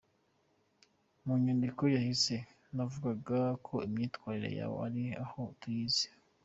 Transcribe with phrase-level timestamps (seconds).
[1.23, 2.35] Mu nyandiko yahise
[2.75, 6.07] navugaga ko imyitwarire yawe hari aho tuyizi.